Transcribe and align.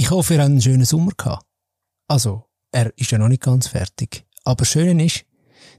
Ich 0.00 0.10
hoffe, 0.10 0.32
ihr 0.32 0.40
habt 0.40 0.48
einen 0.48 0.62
schönen 0.62 0.86
Sommer 0.86 1.12
gehabt. 1.14 1.44
Also, 2.08 2.46
er 2.72 2.90
ist 2.96 3.10
ja 3.10 3.18
noch 3.18 3.28
nicht 3.28 3.42
ganz 3.42 3.66
fertig. 3.66 4.24
Aber 4.44 4.64
schön 4.64 4.98
ist, 4.98 5.26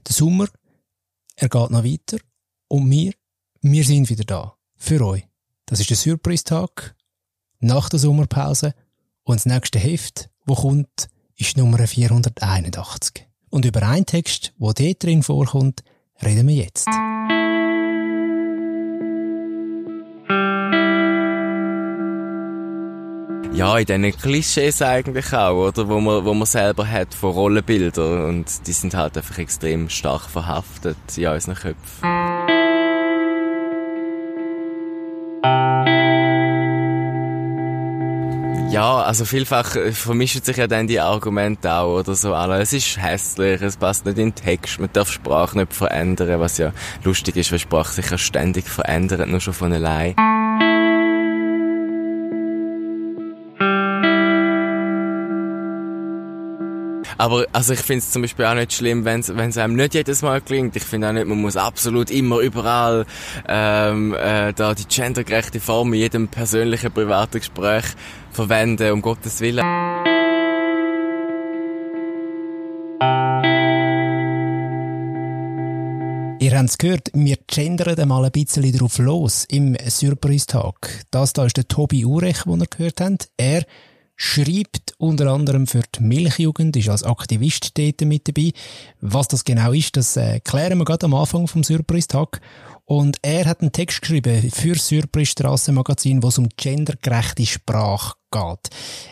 der 0.06 0.14
Sommer, 0.14 0.46
er 1.34 1.48
geht 1.48 1.70
noch 1.70 1.82
weiter 1.82 2.18
und 2.68 2.88
wir, 2.88 3.14
wir 3.62 3.84
sind 3.84 4.08
wieder 4.10 4.22
da. 4.22 4.56
Für 4.76 5.04
euch. 5.04 5.26
Das 5.66 5.80
ist 5.80 5.90
der 5.90 5.96
Surprise-Tag 5.96 6.94
nach 7.58 7.88
der 7.88 7.98
Sommerpause 7.98 8.76
und 9.24 9.40
das 9.40 9.46
nächste 9.46 9.80
Heft, 9.80 10.30
wo 10.46 10.54
kommt, 10.54 11.08
ist 11.34 11.56
Nummer 11.56 11.84
481. 11.84 13.26
Und 13.50 13.64
über 13.64 13.82
einen 13.82 14.06
Text, 14.06 14.54
wo 14.56 14.72
dort 14.72 15.02
drin 15.02 15.24
vorkommt, 15.24 15.82
reden 16.22 16.46
wir 16.46 16.54
jetzt. 16.54 16.86
Ja, 23.54 23.76
in 23.76 23.84
diesen 23.84 24.16
Klischees 24.16 24.80
eigentlich 24.80 25.30
auch, 25.34 25.68
oder? 25.68 25.86
Wo 25.86 26.00
man, 26.00 26.24
wo 26.24 26.32
man 26.32 26.46
selber 26.46 26.88
hat 26.88 27.12
von 27.12 27.32
Rollenbildern. 27.32 28.24
Und 28.24 28.66
die 28.66 28.72
sind 28.72 28.94
halt 28.94 29.16
einfach 29.16 29.36
extrem 29.36 29.90
stark 29.90 30.22
verhaftet 30.22 30.96
in 31.16 31.26
unseren 31.26 31.54
Köpfen. 31.56 32.08
Ja, 38.72 39.02
also 39.02 39.26
vielfach 39.26 39.76
vermischen 39.92 40.42
sich 40.42 40.56
ja 40.56 40.66
dann 40.66 40.86
die 40.86 40.98
Argumente 40.98 41.70
auch, 41.74 41.98
oder 41.98 42.14
so. 42.14 42.32
Also, 42.32 42.54
es 42.54 42.72
ist 42.72 42.96
hässlich, 42.96 43.60
es 43.60 43.76
passt 43.76 44.06
nicht 44.06 44.16
in 44.16 44.30
den 44.30 44.34
Text, 44.34 44.80
man 44.80 44.88
darf 44.94 45.10
Sprache 45.10 45.58
nicht 45.58 45.74
verändern, 45.74 46.40
was 46.40 46.56
ja 46.56 46.72
lustig 47.04 47.36
ist, 47.36 47.52
weil 47.52 47.58
Sprache 47.58 47.92
sich 47.92 48.10
ja 48.10 48.16
ständig 48.16 48.64
verändert, 48.66 49.28
nur 49.28 49.40
schon 49.40 49.52
von 49.52 49.74
allein. 49.74 50.14
Aber 57.22 57.46
also 57.52 57.72
ich 57.72 57.78
finde 57.78 58.00
es 58.00 58.10
zum 58.10 58.22
Beispiel 58.22 58.46
auch 58.46 58.54
nicht 58.54 58.72
schlimm, 58.72 59.04
wenn 59.04 59.20
es 59.20 59.56
einem 59.56 59.76
nicht 59.76 59.94
jedes 59.94 60.22
Mal 60.22 60.40
klingt. 60.40 60.74
Ich 60.74 60.82
finde 60.82 61.08
auch 61.08 61.12
nicht, 61.12 61.28
man 61.28 61.40
muss 61.40 61.56
absolut 61.56 62.10
immer 62.10 62.40
überall 62.40 63.06
ähm, 63.46 64.12
äh, 64.12 64.52
da 64.52 64.74
die 64.74 64.88
gendergerechte 64.88 65.60
Form 65.60 65.92
in 65.92 66.00
jedem 66.00 66.26
persönlichen 66.26 66.90
privaten 66.90 67.38
Gespräch 67.38 67.84
verwenden, 68.32 68.90
um 68.90 69.02
Gottes 69.02 69.40
Willen. 69.40 69.64
Ihr 76.40 76.58
habt 76.58 76.70
es 76.70 76.76
gehört, 76.76 77.10
wir 77.14 77.36
gendern 77.46 78.00
einmal 78.00 78.24
ein 78.24 78.32
bisschen 78.32 78.76
drauf 78.76 78.98
los 78.98 79.44
im 79.48 79.76
Surprise-Tag. 79.88 81.04
Das 81.12 81.34
da 81.34 81.46
ist 81.46 81.56
der 81.56 81.68
Tobi 81.68 82.04
Urech, 82.04 82.42
den 82.46 82.62
ihr 82.62 82.66
gehört 82.66 83.00
habt. 83.00 83.28
Er 83.36 83.64
schreibt 84.22 84.94
unter 84.98 85.32
anderem 85.32 85.66
für 85.66 85.82
die 85.96 86.02
Milchjugend, 86.02 86.76
ist 86.76 86.88
als 86.88 87.02
Aktivist 87.02 87.76
dort 87.76 88.02
mit 88.02 88.28
dabei. 88.28 88.52
Was 89.00 89.26
das 89.26 89.44
genau 89.44 89.72
ist, 89.72 89.96
das 89.96 90.16
äh, 90.16 90.38
klären 90.38 90.78
wir 90.78 90.84
gerade 90.84 91.06
am 91.06 91.14
Anfang 91.14 91.48
vom 91.48 91.64
Surprise-Tag. 91.64 92.40
Und 92.84 93.18
er 93.22 93.46
hat 93.46 93.60
einen 93.60 93.72
Text 93.72 94.02
geschrieben 94.02 94.50
für 94.50 94.74
Surprise 94.74 95.32
Strassenmagazin, 95.32 96.22
wo 96.22 96.28
es 96.28 96.38
um 96.38 96.48
gendergerechte 96.56 97.46
Sprache 97.46 98.14
geht. 98.30 98.70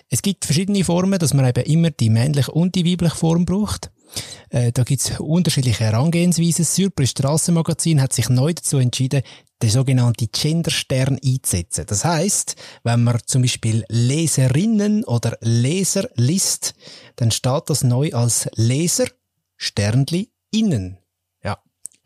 Es 0.09 0.23
gibt 0.23 0.45
verschiedene 0.45 0.85
Formen, 0.85 1.19
dass 1.19 1.35
man 1.35 1.47
eben 1.47 1.65
immer 1.65 1.91
die 1.91 2.11
männliche 2.11 2.51
und 2.51 2.75
die 2.75 2.85
weibliche 2.85 3.17
Form 3.17 3.45
braucht. 3.45 3.91
Äh, 4.51 4.73
da 4.73 4.83
gibt 4.83 5.03
es 5.03 5.21
unterschiedliche 5.21 5.85
Herangehensweisen. 5.85 6.65
Das 6.65 6.75
Surprise 6.75 7.11
Strassenmagazin 7.11 8.01
hat 8.03 8.13
sich 8.13 8.29
neu 8.29 8.53
dazu 8.53 8.79
entschieden, 8.79 9.23
den 9.63 9.71
sogenannten 9.71 10.29
Genderstern 10.33 11.19
einzusetzen. 11.25 11.85
Das 11.87 12.05
heißt, 12.05 12.57
wenn 12.83 13.05
man 13.05 13.21
zum 13.27 13.43
Beispiel 13.43 13.85
Leserinnen 13.89 15.05
oder 15.05 15.37
Leser 15.41 16.09
liest, 16.17 16.75
dann 17.17 17.31
steht 17.31 17.69
das 17.69 17.85
neu 17.85 18.11
als 18.13 18.49
Leser 18.55 19.07
Sternli 19.57 20.31
innen. 20.51 21.00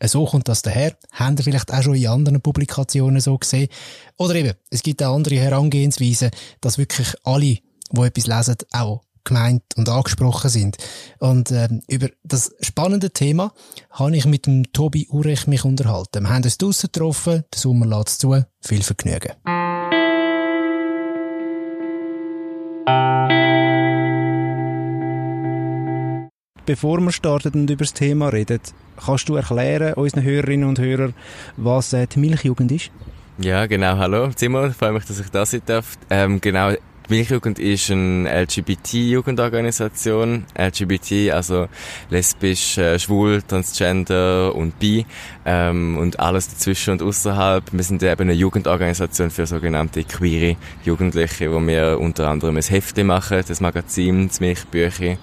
Ja, 0.05 0.09
so 0.09 0.23
kommt 0.25 0.47
das 0.47 0.61
daher. 0.61 0.95
Haben 1.13 1.35
ihr 1.39 1.43
vielleicht 1.43 1.73
auch 1.73 1.81
schon 1.81 1.95
in 1.95 2.05
anderen 2.05 2.39
Publikationen 2.39 3.19
so 3.19 3.35
gesehen? 3.39 3.69
Oder 4.17 4.35
eben, 4.35 4.53
es 4.69 4.83
gibt 4.83 5.01
auch 5.01 5.15
andere 5.15 5.37
Herangehensweisen, 5.37 6.29
dass 6.61 6.77
wirklich 6.77 7.15
alle, 7.23 7.39
die 7.55 7.61
etwas 7.91 8.27
lesen, 8.27 8.55
auch 8.71 9.01
gemeint 9.23 9.63
und 9.75 9.89
angesprochen 9.89 10.51
sind. 10.51 10.77
Und 11.17 11.49
ähm, 11.49 11.81
über 11.87 12.09
das 12.23 12.53
spannende 12.61 13.09
Thema 13.09 13.51
habe 13.89 14.15
ich 14.15 14.27
mit 14.27 14.45
dem 14.45 14.71
Tobi 14.73 15.07
Urech 15.09 15.47
mich 15.47 15.65
unterhalten. 15.65 16.21
Wir 16.21 16.29
haben 16.29 16.43
uns 16.43 16.59
draussen 16.59 16.91
getroffen, 16.93 17.43
der 17.51 17.59
Sommer 17.59 18.03
es 18.05 18.19
zu. 18.19 18.45
Viel 18.61 18.83
Vergnügen. 18.83 19.31
Bevor 26.67 26.99
wir 26.99 27.11
starten 27.11 27.61
und 27.61 27.69
über 27.71 27.85
das 27.85 27.93
Thema 27.93 28.29
reden, 28.29 28.59
kannst 29.03 29.29
du 29.29 29.35
erklären 29.35 29.93
unseren 29.93 30.23
Hörerinnen 30.23 30.67
und 30.67 30.79
Hörern, 30.79 31.13
was 31.57 31.93
äh, 31.93 32.07
die 32.07 32.19
Milchjugend 32.19 32.71
ist? 32.71 32.91
Ja, 33.37 33.65
genau. 33.65 33.97
Hallo. 33.97 34.29
Ich 34.29 34.77
freue 34.77 34.93
mich, 34.93 35.05
dass 35.05 35.19
ich 35.19 35.29
da 35.29 35.45
sein 35.45 35.61
darf. 35.65 35.97
Ähm, 36.09 36.39
genau, 36.39 36.71
die 36.71 37.13
Milchjugend 37.13 37.59
ist 37.59 37.91
eine 37.91 38.43
LGBT-Jugendorganisation. 38.43 40.45
LGBT, 40.57 41.33
also 41.33 41.67
lesbisch, 42.09 42.77
äh, 42.77 42.97
schwul, 42.97 43.43
transgender 43.43 44.55
und 44.55 44.79
bi 44.79 45.05
ähm, 45.45 45.97
und 45.97 46.19
alles 46.19 46.47
dazwischen 46.47 46.93
und 46.93 47.03
außerhalb. 47.03 47.63
Wir 47.71 47.83
sind 47.83 48.01
eben 48.01 48.21
eine 48.21 48.33
Jugendorganisation 48.33 49.29
für 49.29 49.45
sogenannte 49.45 50.03
queere 50.03 50.55
Jugendliche, 50.83 51.51
wo 51.51 51.59
wir 51.59 51.99
unter 51.99 52.29
anderem 52.29 52.57
ein 52.57 52.63
Hefte 52.63 53.03
machen, 53.03 53.43
das 53.47 53.61
Magazin, 53.61 54.29
das 54.29 54.39
Milchbücher, 54.39 55.17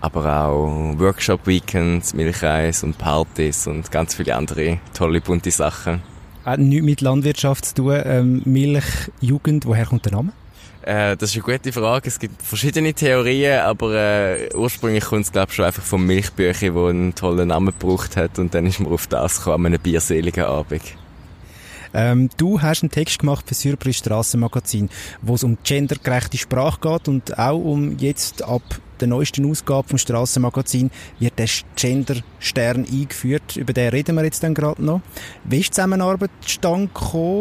aber 0.00 0.46
auch 0.46 0.98
Workshop-Weekends, 0.98 2.14
Milcheis 2.14 2.82
und 2.82 2.98
Partys 2.98 3.66
und 3.66 3.90
ganz 3.90 4.14
viele 4.14 4.34
andere 4.36 4.78
tolle, 4.94 5.20
bunte 5.20 5.50
Sachen. 5.50 6.02
Hat 6.44 6.60
nichts 6.60 6.84
mit 6.84 7.00
Landwirtschaft 7.00 7.64
zu 7.64 7.74
tun. 7.74 8.02
Ähm, 8.04 8.42
Milchjugend, 8.44 9.66
woher 9.66 9.86
kommt 9.86 10.04
der 10.04 10.12
Name? 10.12 10.32
Äh, 10.82 11.16
das 11.16 11.30
ist 11.30 11.44
eine 11.44 11.58
gute 11.58 11.72
Frage. 11.72 12.06
Es 12.06 12.20
gibt 12.20 12.40
verschiedene 12.40 12.94
Theorien, 12.94 13.58
aber 13.60 13.94
äh, 13.94 14.54
ursprünglich 14.54 15.04
kommt 15.04 15.24
es 15.24 15.32
glaube 15.32 15.48
ich 15.50 15.56
schon 15.56 15.64
einfach 15.64 15.82
vom 15.82 16.06
Milchbücher, 16.06 16.74
wo 16.74 16.86
einen 16.86 17.14
tollen 17.14 17.48
Namen 17.48 17.74
gebraucht 17.76 18.16
hat 18.16 18.38
und 18.38 18.54
dann 18.54 18.66
ist 18.66 18.78
man 18.78 18.92
auf 18.92 19.08
das 19.08 19.38
gekommen, 19.38 19.66
an 19.66 19.72
einem 19.72 19.82
bierseligen 19.82 20.44
Abend. 20.44 20.82
Ähm, 21.92 22.28
du 22.36 22.62
hast 22.62 22.82
einen 22.82 22.90
Text 22.90 23.18
gemacht 23.18 23.48
für 23.48 23.54
Surprise 23.54 23.98
Strassenmagazin, 23.98 24.88
wo 25.22 25.34
es 25.34 25.42
um 25.42 25.58
gendergerechte 25.64 26.38
Sprache 26.38 26.78
geht 26.80 27.08
und 27.08 27.36
auch 27.36 27.58
um 27.58 27.98
jetzt 27.98 28.42
ab 28.44 28.62
der 29.00 29.08
neuesten 29.08 29.48
Ausgabe 29.50 29.88
vom 29.88 29.98
Strassenmagazin 29.98 30.90
wird 31.18 31.38
der 31.38 31.48
Gender-Stern 31.76 32.86
eingeführt. 32.90 33.56
Über 33.56 33.72
den 33.72 33.90
reden 33.90 34.16
wir 34.16 34.24
jetzt 34.24 34.42
dann 34.42 34.54
gerade 34.54 34.84
noch. 34.84 35.00
Wie 35.44 35.60
ist 35.60 35.68
die 35.68 35.72
Zusammenarbeit 35.72 36.30
zustande? 36.40 36.90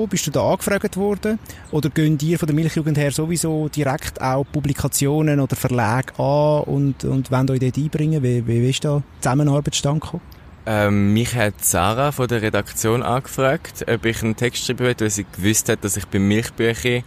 Bist 0.09 0.27
du 0.27 0.31
da 0.31 0.49
angefragt 0.49 0.97
worden? 0.97 1.39
Oder 1.71 1.89
gehen 1.89 2.17
dir 2.17 2.39
von 2.39 2.47
der 2.47 2.55
Milchjugend 2.55 2.97
her 2.97 3.11
sowieso 3.11 3.69
direkt 3.69 4.21
auch 4.21 4.45
Publikationen 4.51 5.39
oder 5.39 5.55
Verlage 5.55 6.17
an 6.19 6.63
und, 6.63 7.03
und 7.03 7.31
wollen 7.31 7.49
euch 7.49 7.59
dort 7.59 7.77
einbringen? 7.77 8.23
Wie, 8.23 8.45
wie 8.45 8.69
ist 8.69 8.85
da 8.85 8.97
die 8.97 9.21
Zusammenarbeit 9.21 9.73
zustande? 9.73 10.19
Ähm, 10.67 11.13
mich 11.13 11.35
hat 11.35 11.63
Sarah 11.63 12.11
von 12.11 12.27
der 12.27 12.41
Redaktion 12.41 13.03
angefragt, 13.03 13.85
ob 13.87 14.05
ich 14.05 14.23
einen 14.23 14.35
Text 14.35 14.65
schreiben 14.65 14.79
will, 14.79 14.95
weil 14.97 15.09
sie 15.11 15.25
gewusst 15.35 15.69
hat, 15.69 15.83
dass 15.83 15.95
ich 15.95 16.07
beim 16.07 16.27
Milchbücher 16.27 17.03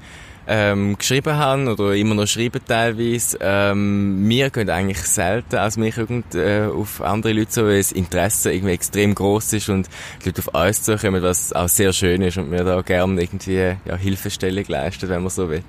ähm, 0.49 0.97
geschrieben 0.97 1.37
habe 1.37 1.71
oder 1.71 1.95
immer 1.95 2.15
noch 2.15 2.27
schreiben 2.27 2.61
teilweise. 2.67 3.39
Ähm, 3.41 4.29
wir 4.29 4.51
gehen 4.51 4.71
eigentlich 4.71 4.99
selten 4.99 5.57
als 5.57 5.77
Milchjugend 5.77 6.35
äh, 6.35 6.67
auf 6.67 7.03
andere 7.03 7.35
Leute 7.35 7.53
so, 7.53 7.65
weil 7.65 7.79
das 7.79 7.93
Interesse 7.93 8.53
irgendwie 8.53 8.73
extrem 8.73 9.15
groß 9.15 9.53
ist 9.53 9.69
und 9.69 9.89
die 10.23 10.31
Leute 10.31 10.43
auf 10.47 10.67
uns 10.67 10.83
zukommen, 10.83 11.23
was 11.23 11.53
auch 11.53 11.69
sehr 11.69 11.93
schön 11.93 12.23
ist 12.23 12.39
und 12.39 12.51
mir 12.51 12.65
da 12.65 12.81
gerne 12.81 13.21
irgendwie 13.21 13.77
ja, 13.85 13.97
Hilfestellung 13.97 14.65
leisten, 14.69 15.09
wenn 15.09 15.21
man 15.21 15.31
so 15.31 15.51
will. 15.51 15.63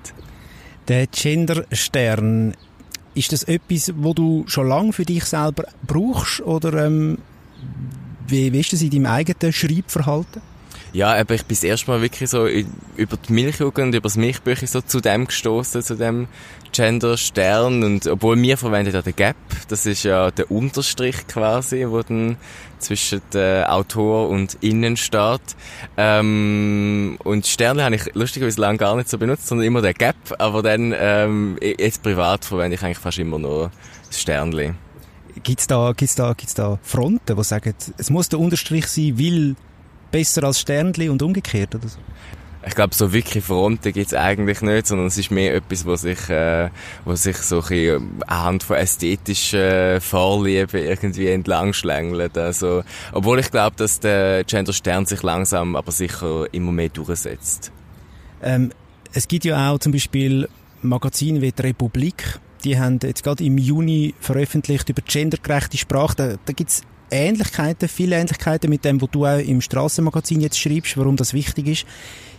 Der 0.87 1.07
Genderstern, 1.07 2.55
ist 3.15 3.33
das 3.33 3.43
etwas, 3.43 3.91
wo 3.97 4.13
du 4.13 4.45
schon 4.47 4.67
lange 4.67 4.93
für 4.93 5.03
dich 5.03 5.25
selber 5.25 5.65
brauchst 5.85 6.41
oder 6.41 6.85
ähm, 6.85 7.17
wie, 8.27 8.53
wie 8.53 8.59
ist 8.59 8.71
das 8.71 8.81
in 8.81 8.91
deinem 8.91 9.07
eigenen 9.07 9.51
Schreibverhalten? 9.51 10.41
Ja, 10.91 11.13
aber 11.13 11.35
ich 11.35 11.45
bin 11.45 11.55
das 11.55 11.63
erste 11.63 11.91
Mal 11.91 12.01
wirklich 12.01 12.29
so 12.29 12.47
über 12.47 13.17
die 13.17 13.33
Milchjugend, 13.33 13.93
über 13.93 14.03
das 14.03 14.17
Milchbücher 14.17 14.65
so 14.65 14.81
zu 14.81 15.01
dem 15.01 15.27
gestoßen, 15.27 15.83
zu 15.83 15.95
dem 15.95 16.27
Gender-Stern. 16.71 17.83
Und 17.83 18.07
obwohl 18.07 18.41
wir 18.41 18.57
verwenden 18.57 18.93
ja 18.93 19.01
den 19.01 19.15
Gap, 19.15 19.35
das 19.67 19.85
ist 19.85 20.03
ja 20.03 20.31
der 20.31 20.49
Unterstrich 20.49 21.27
quasi, 21.27 21.85
wo 21.87 22.01
dann 22.01 22.37
zwischen 22.79 23.21
der 23.33 23.71
Autor 23.71 24.29
und 24.29 24.57
Innen 24.61 24.97
steht. 24.97 25.41
Ähm, 25.95 27.19
und 27.23 27.45
Sterne 27.45 27.83
habe 27.83 27.95
ich 27.95 28.15
lustigerweise 28.15 28.59
lange 28.59 28.79
gar 28.79 28.95
nicht 28.95 29.09
so 29.09 29.19
benutzt, 29.19 29.47
sondern 29.47 29.67
immer 29.67 29.81
den 29.81 29.93
Gap. 29.93 30.15
Aber 30.39 30.63
dann, 30.63 30.93
ähm, 30.97 31.57
jetzt 31.61 32.01
privat 32.01 32.45
verwende 32.45 32.75
ich 32.75 32.83
eigentlich 32.83 32.97
fast 32.97 33.19
immer 33.19 33.37
nur 33.37 33.71
das 34.07 34.19
Sternli. 34.19 34.73
Gibt's 35.43 35.67
da, 35.67 35.93
gibt's 35.95 36.15
da, 36.15 36.33
gibt's 36.33 36.55
da 36.55 36.79
Fronten, 36.81 37.35
die 37.37 37.43
sagen, 37.43 37.75
es 37.97 38.09
muss 38.09 38.27
der 38.29 38.39
Unterstrich 38.39 38.87
sein, 38.87 39.17
weil 39.19 39.55
besser 40.11 40.43
als 40.43 40.59
Sternli 40.59 41.09
und 41.09 41.21
umgekehrt 41.21 41.75
oder 41.75 41.87
so? 41.87 41.99
ich 42.65 42.75
glaube, 42.75 42.93
so 42.93 43.13
wirklich 43.13 43.43
Fronten 43.43 43.93
gibt's 43.93 44.13
eigentlich 44.13 44.61
nicht, 44.61 44.87
sondern 44.87 45.07
es 45.07 45.17
ist 45.17 45.31
mehr 45.31 45.55
etwas, 45.55 45.85
was 45.85 46.01
sich, 46.01 46.29
äh, 46.29 46.69
was 47.05 47.23
sich 47.23 47.37
so 47.37 47.61
ein 47.61 47.67
bisschen 47.67 48.21
anhand 48.27 48.63
von 48.63 48.75
ästhetischen 48.75 50.01
Vorlieben 50.01 50.79
irgendwie 50.79 51.29
entlang 51.29 51.73
schlängelt. 51.73 52.37
Also, 52.37 52.83
obwohl 53.13 53.39
ich 53.39 53.49
glaube, 53.49 53.75
dass 53.77 53.99
der 53.99 54.43
Gender 54.43 54.73
Stern 54.73 55.05
sich 55.05 55.23
langsam, 55.23 55.75
aber 55.75 55.91
sicher 55.91 56.45
immer 56.51 56.71
mehr 56.71 56.89
durchsetzt. 56.89 57.71
Ähm, 58.41 58.71
es 59.13 59.27
gibt 59.27 59.45
ja 59.45 59.71
auch 59.71 59.79
zum 59.79 59.93
Beispiel 59.93 60.49
Magazine 60.81 61.41
wie 61.41 61.51
die 61.51 61.61
Republik, 61.61 62.39
die 62.65 62.77
haben 62.77 62.99
jetzt 63.01 63.23
gerade 63.23 63.43
im 63.43 63.57
Juni 63.57 64.13
veröffentlicht 64.19 64.89
über 64.89 65.01
gendergerechte 65.01 65.77
Sprache. 65.77 66.15
Da, 66.15 66.35
da 66.45 66.53
gibt's 66.53 66.83
Ähnlichkeiten, 67.11 67.89
viele 67.89 68.15
Ähnlichkeiten 68.17 68.69
mit 68.69 68.85
dem, 68.85 69.01
was 69.01 69.09
du 69.11 69.25
auch 69.25 69.39
im 69.39 69.61
Strassenmagazin 69.61 70.41
jetzt 70.41 70.59
schreibst, 70.59 70.97
warum 70.97 71.15
das 71.15 71.33
wichtig 71.33 71.67
ist. 71.67 71.85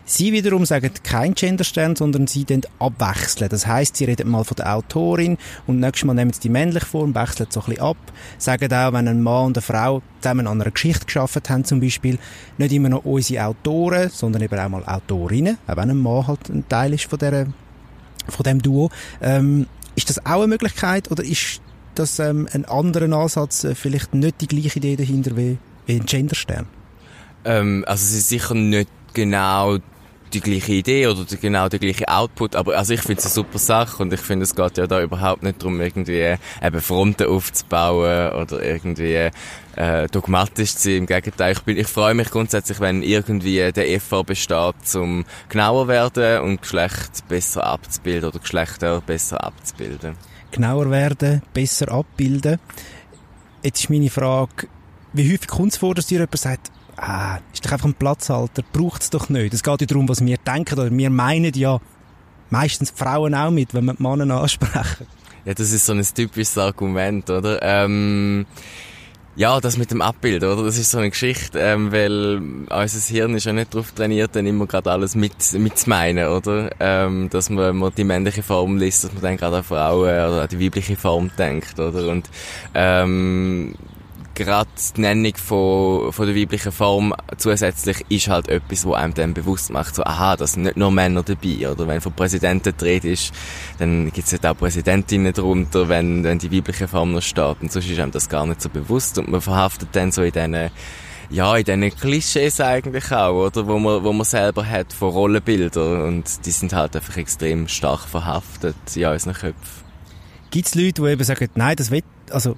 Sie 0.05 0.33
wiederum 0.33 0.67
sagen 0.67 0.91
kein 1.05 1.35
Genderstern, 1.35 1.95
sondern 1.95 2.27
sie 2.27 2.45
den 2.45 2.63
abwechseln. 2.81 3.49
Das 3.49 3.67
heißt, 3.67 3.97
sie 3.97 4.07
reden 4.07 4.29
mal 4.29 4.43
von 4.43 4.57
der 4.57 4.75
Autorin 4.75 5.39
und 5.69 5.79
nächstes 5.79 6.05
Mal 6.05 6.15
nehmen 6.15 6.33
sie 6.33 6.41
die 6.41 6.49
männliche 6.49 6.87
Form, 6.87 7.15
wechseln 7.15 7.47
so 7.49 7.61
ein 7.61 7.67
bisschen 7.67 7.85
ab, 7.85 7.97
sagen 8.37 8.73
auch, 8.73 8.93
wenn 8.93 9.07
ein 9.07 9.23
Mann 9.23 9.47
und 9.47 9.57
eine 9.57 9.63
Frau 9.63 10.03
zusammen 10.21 10.49
an 10.49 10.61
einer 10.61 10.73
Geschichte 10.73 11.07
geschafft 11.07 11.49
haben 11.49 11.65
zum 11.65 11.81
Beispiel, 11.81 12.19
nicht 12.59 12.73
immer 12.73 12.89
noch 12.89 13.05
unsere 13.05 13.47
Autoren, 13.47 14.11
sondern 14.11 14.43
eben 14.43 14.59
auch 14.59 14.69
mal 14.69 14.85
Autorinnen, 14.85 15.59
auch 15.69 15.77
wenn 15.77 15.91
ein 15.91 15.99
Mann 15.99 16.27
halt 16.27 16.49
ein 16.49 16.69
Teil 16.69 16.93
ist 16.95 17.05
von 17.05 17.19
der 17.19 17.47
von 18.29 18.45
dem 18.45 18.61
Duo. 18.61 18.91
Ähm, 19.21 19.67
ist 19.95 20.09
das 20.09 20.25
auch 20.25 20.39
eine 20.39 20.49
Möglichkeit 20.49 21.11
oder 21.11 21.23
ist 21.23 21.61
das 21.95 22.19
ähm, 22.19 22.49
ein 22.53 22.65
anderer 22.65 23.13
Ansatz, 23.17 23.65
äh, 23.65 23.75
vielleicht 23.75 24.15
nicht 24.15 24.41
die 24.41 24.47
gleiche 24.47 24.79
Idee 24.79 24.97
dahinter 24.97 25.37
wie, 25.37 25.59
wie 25.87 25.97
ein 25.97 26.07
Genderstern? 26.07 26.67
Ähm, 27.45 27.85
also 27.87 28.05
es 28.05 28.15
ist 28.15 28.29
sicher 28.29 28.55
nicht 28.55 28.91
genau 29.15 29.79
die 30.33 30.41
gleiche 30.41 30.73
Idee 30.73 31.07
oder 31.09 31.25
die, 31.25 31.37
genau 31.37 31.69
der 31.69 31.79
gleiche 31.79 32.09
Output, 32.09 32.55
aber 32.55 32.77
also 32.77 32.95
ich 32.95 33.01
finde 33.01 33.19
es 33.19 33.27
eine 33.27 33.35
super 33.35 33.59
Sache 33.59 34.03
und 34.03 34.13
ich 34.13 34.21
finde 34.21 34.45
es 34.45 34.55
geht 34.55 34.79
ja 34.79 34.87
da 34.87 35.03
überhaupt 35.03 35.43
nicht 35.43 35.61
darum, 35.61 35.81
irgendwie 35.81 36.37
eben 36.63 36.81
Fronten 36.81 37.27
aufzubauen 37.27 38.33
oder 38.33 38.63
irgendwie 38.63 39.31
äh, 39.77 40.07
dogmatisch 40.11 40.77
zu 40.77 40.83
sein. 40.83 40.99
Im 40.99 41.07
Gegenteil, 41.07 41.53
ich, 41.53 41.61
bin, 41.63 41.77
ich 41.77 41.89
freue 41.89 42.15
mich 42.15 42.31
grundsätzlich, 42.31 42.81
wenn 42.81 43.03
irgendwie 43.03 43.73
der 43.73 44.01
FA 44.01 44.23
besteht, 44.23 44.75
zum 44.85 45.25
genauer 45.49 45.89
werden 45.89 46.43
und 46.43 46.63
Geschlecht 46.63 47.27
besser 47.29 47.65
abzubilden 47.65 48.29
oder 48.31 48.39
Geschlechter 48.39 49.01
besser 49.01 49.43
abzubilden 49.43 50.15
genauer 50.51 50.91
werden, 50.91 51.43
besser 51.53 51.91
abbilden. 51.91 52.59
Jetzt 53.63 53.81
ist 53.81 53.91
meine 53.91 54.11
Frage, 54.11 54.69
wie 55.13 55.31
häufig 55.33 55.49
kommt 55.49 55.73
es 55.73 55.79
vor, 55.79 55.95
dass 55.95 56.07
dir 56.07 56.19
jemand 56.19 56.39
sagt, 56.39 56.71
ah, 56.97 57.39
ist 57.53 57.65
doch 57.65 57.73
einfach 57.73 57.87
ein 57.87 57.95
Platzhalter, 57.95 58.63
braucht 58.73 59.03
es 59.03 59.11
doch 59.11 59.29
nicht. 59.29 59.55
Es 59.55 59.63
geht 59.63 59.81
ja 59.81 59.87
darum, 59.87 60.09
was 60.09 60.25
wir 60.25 60.37
denken, 60.39 60.79
oder 60.79 60.91
wir 60.91 61.11
meinen 61.11 61.53
ja 61.55 61.81
meistens 62.51 62.91
Frauen 62.91 63.35
auch 63.35 63.51
mit, 63.51 63.75
wenn 63.75 63.85
wir 63.87 63.95
die 63.95 64.03
Männer 64.03 64.41
ansprechen. 64.41 65.07
Ja, 65.45 65.55
das 65.55 65.73
ist 65.73 65.87
so 65.87 65.93
ein 65.93 66.03
typisches 66.03 66.59
Argument, 66.59 67.29
oder? 67.31 67.61
Ähm 67.63 68.47
ja, 69.37 69.61
das 69.61 69.77
mit 69.77 69.91
dem 69.91 70.03
Abbild, 70.03 70.43
oder? 70.43 70.65
Das 70.65 70.77
ist 70.77 70.91
so 70.91 70.99
eine 70.99 71.11
Geschichte, 71.11 71.59
ähm, 71.59 71.93
weil 71.93 72.43
unser 72.69 73.15
Hirn 73.15 73.35
ist 73.35 73.45
ja 73.45 73.53
nicht 73.53 73.73
darauf 73.73 73.93
trainiert, 73.93 74.35
dann 74.35 74.47
immer 74.47 74.67
gerade 74.67 74.91
alles 74.91 75.15
mit, 75.15 75.53
mitzumeinen, 75.55 76.29
oder? 76.29 76.71
Ähm, 76.81 77.31
dass 77.31 77.49
man, 77.49 77.77
man 77.77 77.93
die 77.97 78.05
männliche 78.05 78.43
Form 78.43 78.77
liest, 78.77 79.05
dass 79.05 79.13
man 79.13 79.23
dann 79.23 79.37
gerade 79.37 79.59
an 79.59 79.63
Frauen 79.65 80.03
oder 80.03 80.43
an 80.43 80.49
die 80.49 80.65
weibliche 80.65 80.97
Form 80.97 81.31
denkt, 81.39 81.79
oder? 81.79 82.09
Und, 82.09 82.29
ähm, 82.75 83.75
gerade 84.45 84.71
die 84.97 85.01
Nennung 85.03 85.37
von, 85.37 86.13
von 86.13 86.27
der 86.27 86.35
weiblichen 86.35 86.73
Form 86.73 87.15
zusätzlich 87.37 88.05
ist 88.09 88.29
halt 88.29 88.49
etwas, 88.49 88.87
wo 88.87 88.95
einem 88.95 89.15
dann 89.15 89.35
bewusst 89.35 89.71
macht, 89.71 89.95
so, 89.95 90.03
aha, 90.03 90.37
da 90.37 90.47
sind 90.47 90.63
nicht 90.63 90.77
nur 90.77 90.91
Männer 90.91 91.23
dabei, 91.23 91.71
oder 91.71 91.87
wenn 91.87 92.01
von 92.01 92.13
Präsidenten 92.13 92.75
dreht 92.77 93.05
ist, 93.05 93.33
dann 93.79 94.11
gibt 94.13 94.27
es 94.27 94.33
halt 94.33 94.47
auch 94.47 94.57
Präsidentinnen 94.57 95.33
drunter, 95.33 95.89
wenn, 95.89 96.25
wenn 96.25 96.39
die 96.39 96.51
weibliche 96.51 96.89
Form 96.89 97.13
noch 97.13 97.23
steht, 97.23 97.61
und 97.61 97.71
sonst 97.71 97.91
ist 97.91 98.01
einem 98.01 98.13
das 98.13 98.29
gar 98.29 98.47
nicht 98.47 98.63
so 98.63 98.71
bewusst, 98.71 99.19
und 99.19 99.29
man 99.29 99.41
verhaftet 99.41 99.91
dann 99.93 100.11
so 100.11 100.23
in 100.23 100.33
diesen 100.33 100.71
ja, 101.33 101.57
in 101.57 101.65
diesen 101.65 101.91
Klischees 101.97 102.61
eigentlich 102.61 103.13
auch, 103.13 103.47
oder? 103.47 103.67
Wo 103.69 103.79
man, 103.79 104.03
wo 104.03 104.13
man 104.13 104.25
selber 104.25 104.67
hat 104.67 104.93
von 104.93 105.11
Rollenbildern. 105.11 106.03
Und 106.03 106.45
die 106.45 106.51
sind 106.51 106.73
halt 106.73 106.97
einfach 106.97 107.17
extrem 107.17 107.69
stark 107.69 108.01
verhaftet 108.01 108.75
in 108.97 109.07
unseren 109.07 109.35
Köpfen. 109.35 109.85
Gibt 110.51 110.67
es 110.67 110.75
Leute, 110.75 111.03
die 111.03 111.09
eben 111.09 111.23
sagen, 111.23 111.49
nein, 111.55 111.77
das 111.77 111.93
wird, 111.93 112.05
also, 112.33 112.57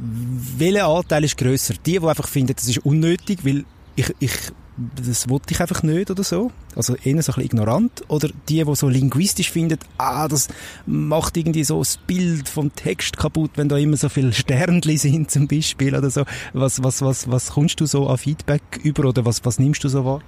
welcher 0.00 0.86
Anteil 0.86 1.24
ist 1.24 1.36
grösser? 1.36 1.74
Die, 1.84 1.98
die 1.98 2.06
einfach 2.06 2.28
finden, 2.28 2.54
das 2.54 2.68
ist 2.68 2.78
unnötig, 2.78 3.44
weil 3.44 3.64
ich, 3.96 4.14
ich, 4.20 4.32
das 4.76 5.28
wollte 5.28 5.52
ich 5.52 5.60
einfach 5.60 5.82
nicht 5.82 6.10
oder 6.10 6.22
so? 6.22 6.52
Also 6.76 6.94
eher 6.94 7.02
so 7.02 7.08
ein 7.10 7.16
bisschen 7.16 7.42
ignorant? 7.42 8.04
Oder 8.08 8.28
die, 8.48 8.64
die 8.64 8.74
so 8.76 8.88
linguistisch 8.88 9.50
finden, 9.50 9.78
ah, 9.98 10.28
das 10.28 10.48
macht 10.86 11.36
irgendwie 11.36 11.64
so 11.64 11.80
das 11.80 11.96
Bild 11.96 12.48
vom 12.48 12.74
Text 12.74 13.16
kaputt, 13.16 13.52
wenn 13.56 13.68
da 13.68 13.76
immer 13.76 13.96
so 13.96 14.08
viele 14.08 14.32
Sternli 14.32 14.96
sind 14.98 15.30
zum 15.30 15.48
Beispiel 15.48 15.96
oder 15.96 16.10
so. 16.10 16.24
Was, 16.52 16.82
was, 16.82 17.02
was, 17.02 17.28
was 17.28 17.50
kommst 17.50 17.80
du 17.80 17.86
so 17.86 18.08
an 18.08 18.18
Feedback 18.18 18.62
über 18.84 19.08
oder 19.08 19.24
was, 19.24 19.44
was 19.44 19.58
nimmst 19.58 19.82
du 19.82 19.88
so 19.88 20.04
wahr? 20.04 20.20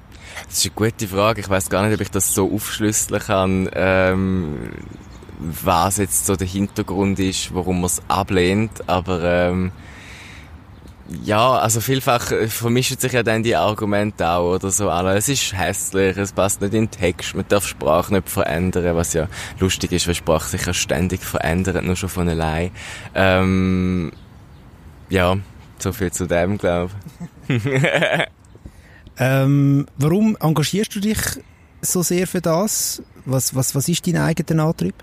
Das 0.49 0.59
ist 0.59 0.67
eine 0.67 0.75
gute 0.75 1.07
Frage. 1.07 1.41
Ich 1.41 1.49
weiß 1.49 1.71
gar 1.71 1.85
nicht, 1.85 1.95
ob 1.95 2.01
ich 2.01 2.11
das 2.11 2.35
so 2.35 2.53
aufschlüsseln 2.53 3.21
kann. 3.21 3.71
Ähm 3.75 4.71
was 5.41 5.97
jetzt 5.97 6.27
so 6.27 6.37
der 6.37 6.47
Hintergrund 6.47 7.19
ist, 7.19 7.55
warum 7.55 7.77
man 7.77 7.87
es 7.87 8.03
ablehnt, 8.09 8.89
aber 8.89 9.23
ähm, 9.25 9.73
ja, 11.25 11.53
also 11.59 11.81
vielfach 11.81 12.33
vermischen 12.49 12.99
sich 12.99 13.13
ja 13.13 13.23
dann 13.23 13.43
die 13.43 13.57
Argumente 13.57 14.29
auch 14.29 14.55
oder 14.55 14.71
so. 14.71 14.91
Also, 14.91 15.09
es 15.09 15.29
ist 15.29 15.53
hässlich, 15.57 16.17
es 16.17 16.33
passt 16.33 16.61
nicht 16.61 16.75
in 16.75 16.85
den 16.85 16.91
Text, 16.91 17.35
man 17.35 17.45
darf 17.49 17.67
Sprache 17.67 18.15
nicht 18.15 18.29
verändern, 18.29 18.95
was 18.95 19.15
ja 19.15 19.27
lustig 19.59 19.93
ist, 19.93 20.07
weil 20.07 20.15
Sprache 20.15 20.49
sich 20.49 20.67
ja 20.67 20.73
ständig 20.73 21.23
verändert, 21.23 21.83
nur 21.83 21.97
schon 21.97 22.09
von 22.09 22.29
allein. 22.29 22.71
Ähm, 23.15 24.13
ja, 25.09 25.37
so 25.79 25.93
viel 25.93 26.13
zu 26.13 26.27
dem, 26.27 26.59
glaube 26.59 26.93
ich. 27.49 27.61
ähm, 29.19 29.87
warum 29.97 30.37
engagierst 30.39 30.95
du 30.95 31.01
dich 31.01 31.19
so 31.83 32.03
sehr 32.03 32.27
für 32.27 32.41
das? 32.41 33.03
Was, 33.25 33.55
was, 33.55 33.75
was 33.75 33.89
ist 33.89 34.07
dein 34.07 34.17
eigener 34.17 34.65
Antrieb? 34.65 34.95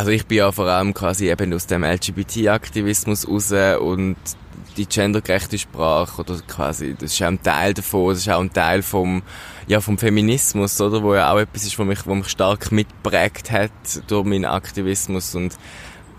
Also 0.00 0.12
ich 0.12 0.24
bin 0.24 0.38
ja 0.38 0.50
vor 0.50 0.64
allem 0.64 0.94
quasi 0.94 1.28
eben 1.28 1.52
aus 1.52 1.66
dem 1.66 1.84
LGBT-Aktivismus 1.84 3.28
raus 3.28 3.52
und 3.82 4.16
die 4.78 4.86
gendergerechte 4.86 5.58
Sprache 5.58 6.22
oder 6.22 6.38
quasi, 6.48 6.94
das 6.98 7.12
ist 7.12 7.22
auch 7.22 7.26
ein 7.26 7.42
Teil 7.42 7.74
davon, 7.74 8.08
das 8.08 8.20
ist 8.20 8.30
auch 8.30 8.40
ein 8.40 8.50
Teil 8.50 8.80
vom, 8.80 9.20
ja, 9.66 9.82
vom 9.82 9.98
Feminismus, 9.98 10.80
oder, 10.80 11.02
wo 11.02 11.14
ja 11.14 11.30
auch 11.30 11.38
etwas 11.38 11.64
ist, 11.66 11.78
was 11.78 11.86
mich, 11.86 12.06
was 12.06 12.16
mich 12.16 12.28
stark 12.28 12.72
mitprägt 12.72 13.50
hat 13.50 13.70
durch 14.06 14.24
meinen 14.24 14.46
Aktivismus 14.46 15.34
und 15.34 15.58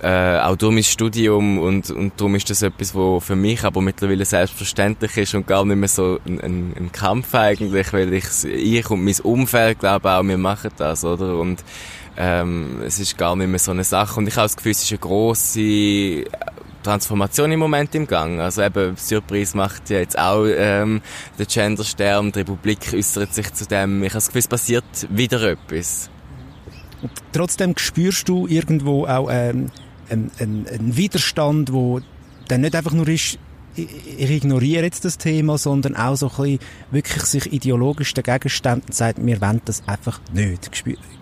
äh, 0.03 0.37
auch 0.37 0.57
durch 0.57 0.73
mein 0.75 0.83
Studium 0.83 1.57
und, 1.57 1.89
und 1.89 2.13
darum 2.17 2.35
ist 2.35 2.51
das 2.51 2.61
etwas, 2.61 2.93
was 2.93 3.23
für 3.23 3.35
mich 3.35 3.63
aber 3.63 3.81
mittlerweile 3.81 4.25
selbstverständlich 4.25 5.17
ist 5.17 5.33
und 5.33 5.47
gar 5.47 5.65
nicht 5.65 5.77
mehr 5.77 5.89
so 5.89 6.19
ein, 6.27 6.39
ein, 6.39 6.73
ein 6.77 6.91
Kampf 6.91 7.33
eigentlich, 7.33 7.91
weil 7.93 8.13
ich, 8.13 8.25
ich 8.43 8.91
und 8.91 9.03
mein 9.03 9.19
Umfeld 9.23 9.79
glaube 9.79 10.11
auch, 10.11 10.21
wir 10.21 10.37
machen 10.37 10.69
das, 10.77 11.03
oder, 11.03 11.35
und 11.39 11.63
ähm, 12.21 12.81
es 12.85 12.99
ist 12.99 13.17
gar 13.17 13.35
nicht 13.35 13.47
mehr 13.47 13.57
so 13.57 13.71
eine 13.71 13.83
Sache. 13.83 14.19
Und 14.19 14.27
ich 14.27 14.35
habe 14.35 14.45
das 14.45 14.55
Gefühl, 14.55 14.73
es 14.73 14.83
ist 14.83 14.91
eine 14.91 14.99
grosse 14.99 16.23
Transformation 16.83 17.51
im 17.51 17.59
Moment 17.59 17.95
im 17.95 18.05
Gang. 18.05 18.39
Also 18.39 18.61
eben, 18.61 18.95
Surprise 18.95 19.57
macht 19.57 19.89
ja 19.89 19.97
jetzt 19.99 20.19
auch 20.19 20.45
ähm, 20.45 21.01
der 21.39 21.47
Genderstern, 21.47 22.31
die 22.31 22.39
Republik 22.39 22.93
äußert 22.93 23.33
sich 23.33 23.51
zu 23.53 23.65
dem. 23.65 24.03
Ich 24.03 24.09
habe 24.09 24.17
das 24.17 24.27
Gefühl, 24.27 24.39
es 24.39 24.47
passiert 24.47 24.83
wieder 25.09 25.41
etwas. 25.41 26.11
Und 27.01 27.11
trotzdem 27.33 27.73
spürst 27.77 28.29
du 28.29 28.45
irgendwo 28.45 29.07
auch 29.07 29.27
ähm, 29.31 29.71
einen, 30.07 30.29
einen, 30.37 30.67
einen 30.67 30.95
Widerstand, 30.95 31.73
wo 31.73 32.01
dann 32.47 32.61
nicht 32.61 32.75
einfach 32.75 32.93
nur 32.93 33.07
ist, 33.07 33.39
ich 33.75 34.29
ignoriere 34.29 34.83
jetzt 34.83 35.05
das 35.05 35.17
Thema, 35.17 35.57
sondern 35.57 35.95
auch 35.95 36.15
so 36.15 36.27
ein 36.27 36.35
bisschen 36.35 36.59
wirklich 36.91 37.23
sich 37.23 37.53
ideologisch 37.53 38.13
dagegen 38.13 38.49
stemmt 38.49 38.85
und 38.87 38.93
sagt, 38.93 39.25
wir 39.25 39.41
wollen 39.41 39.61
das 39.65 39.81
einfach 39.87 40.19
nicht. 40.33 40.69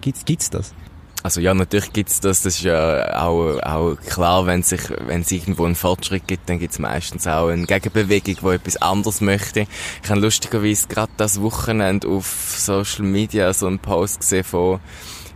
Gibt 0.02 0.32
es 0.42 0.50
das? 0.50 0.74
Also 1.22 1.42
ja, 1.42 1.54
natürlich 1.54 1.92
gibt's 1.92 2.20
das. 2.22 2.42
Das 2.42 2.56
ist 2.56 2.64
ja 2.64 3.22
auch, 3.22 3.60
auch 3.62 3.96
klar, 4.08 4.46
wenn 4.46 4.64
sich, 4.64 4.82
wenn 5.06 5.22
es 5.22 5.32
irgendwo 5.32 5.66
einen 5.66 5.76
Fortschritt 5.76 6.28
gibt, 6.28 6.50
dann 6.50 6.60
gibt's 6.60 6.80
meistens 6.80 7.28
auch 7.28 7.50
eine 7.50 7.66
Gegenbewegung, 7.66 8.38
die 8.42 8.56
etwas 8.56 8.78
anderes 8.78 9.20
möchte. 9.22 9.68
Ich 10.04 10.10
habe 10.10 10.22
lustigerweise 10.22 10.88
gerade 10.88 11.12
das 11.18 11.42
Wochenende 11.42 12.08
auf 12.08 12.56
Social 12.58 13.06
Media 13.06 13.54
so 13.54 13.68
einen 13.68 13.80
Post 13.80 14.22
gesehen 14.22 14.44
von 14.44 14.80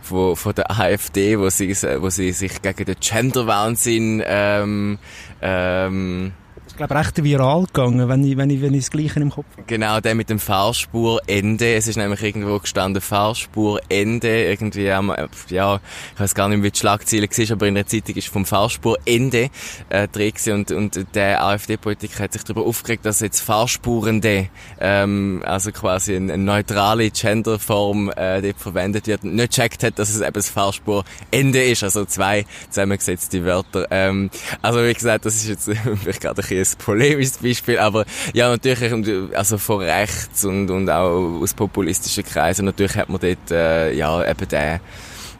von, 0.00 0.36
von 0.36 0.54
der 0.54 0.70
AfD, 0.70 1.38
wo 1.38 1.48
sie, 1.48 1.70
wo 1.98 2.10
sie 2.10 2.32
sich 2.32 2.60
gegen 2.60 2.84
den 2.84 2.96
Gender-Wahnsinn 3.00 4.22
ähm, 4.26 4.98
ähm, 5.40 6.32
glaube, 6.76 6.94
recht 6.94 7.22
viral 7.22 7.64
gegangen, 7.66 8.08
wenn 8.08 8.24
ich, 8.24 8.36
wenn 8.36 8.50
ich, 8.50 8.60
wenn 8.62 8.74
ich 8.74 8.82
das 8.82 8.90
Gleiche 8.90 9.20
im 9.20 9.30
Kopf 9.30 9.46
habe. 9.52 9.64
Genau, 9.66 10.00
der 10.00 10.14
mit 10.14 10.30
dem 10.30 10.38
Fahrspurende. 10.38 11.74
Es 11.74 11.86
ist 11.86 11.96
nämlich 11.96 12.22
irgendwo 12.22 12.58
gestanden, 12.58 13.00
Fahrspurende, 13.00 14.44
irgendwie 14.44 14.90
am, 14.90 15.14
ja, 15.48 15.80
ich 16.14 16.20
weiß 16.20 16.34
gar 16.34 16.48
nicht, 16.48 16.62
wie 16.62 16.70
die 16.70 16.78
Schlagzeile 16.78 17.28
war, 17.28 17.52
aber 17.52 17.66
in 17.68 17.74
der 17.74 17.86
Zeitung 17.86 18.16
ist 18.16 18.28
vom 18.28 18.46
Fahrspurende, 18.46 19.50
äh, 19.88 20.08
drin 20.08 20.32
und, 20.52 20.72
und 20.72 21.06
der 21.14 21.44
AfD-Politiker 21.44 22.24
hat 22.24 22.32
sich 22.32 22.44
darüber 22.44 22.66
aufgeregt, 22.66 23.04
dass 23.06 23.20
jetzt 23.20 23.40
Fahrspurende, 23.40 24.48
ähm, 24.80 25.42
also 25.44 25.70
quasi 25.70 26.16
eine, 26.16 26.32
eine 26.32 26.42
neutrale 26.42 27.10
Genderform, 27.10 28.10
äh, 28.16 28.42
dort 28.42 28.58
verwendet 28.58 29.06
wird, 29.06 29.24
nicht 29.24 29.52
checkt 29.52 29.82
hat, 29.82 29.98
dass 29.98 30.10
es 30.10 30.20
eben 30.20 30.32
das 30.32 30.48
Fahrspurende 30.48 31.62
ist, 31.62 31.84
also 31.84 32.04
zwei 32.04 32.46
zusammengesetzte 32.70 33.44
Wörter. 33.44 33.86
Ähm, 33.90 34.30
also 34.62 34.84
wie 34.84 34.92
gesagt, 34.94 35.26
das 35.26 35.36
ist 35.36 35.48
jetzt 35.48 35.70
vielleicht 36.02 36.20
gerade 36.20 36.42
ein, 36.42 36.63
ein 36.72 36.78
polemisches 36.78 37.38
Beispiel, 37.38 37.78
aber 37.78 38.04
ja, 38.32 38.48
natürlich, 38.48 38.92
also 39.34 39.58
von 39.58 39.80
rechts 39.80 40.44
und, 40.44 40.70
und 40.70 40.88
auch 40.90 41.40
aus 41.40 41.54
populistischen 41.54 42.24
Kreisen, 42.24 42.64
natürlich 42.64 42.96
hat 42.96 43.08
man 43.08 43.20
dort, 43.20 43.50
äh, 43.50 43.92
ja, 43.92 44.28
eben 44.28 44.48
den, 44.48 44.80